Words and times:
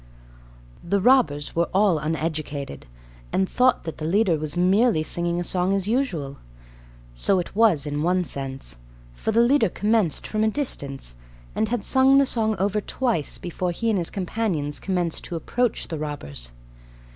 The 0.83 0.99
robbers 0.99 1.55
were 1.55 1.69
all 1.75 1.99
uneducated, 1.99 2.87
and 3.31 3.47
thought 3.47 3.83
that 3.83 3.99
the 3.99 4.05
leader 4.07 4.35
was 4.35 4.57
merely 4.57 5.03
singing 5.03 5.39
a 5.39 5.43
song 5.43 5.75
as 5.75 5.87
usual. 5.87 6.37
So 7.13 7.37
it 7.37 7.55
was 7.55 7.85
in 7.85 8.01
one 8.01 8.23
sense: 8.23 8.79
for 9.13 9.31
the 9.31 9.43
leader 9.43 9.69
commenced 9.69 10.25
from 10.25 10.43
a 10.43 10.47
distance, 10.47 11.13
and 11.53 11.69
had 11.69 11.83
sung 11.85 12.17
the 12.17 12.25
song 12.25 12.55
over 12.57 12.81
twice 12.81 13.37
before 13.37 13.69
he 13.69 13.89
and 13.91 13.99
his 13.99 14.09
companions 14.09 14.79
commenced 14.79 15.23
to 15.25 15.35
approach 15.35 15.87
the 15.89 15.99
robbers. 15.99 16.51